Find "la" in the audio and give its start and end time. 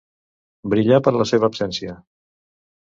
1.19-1.29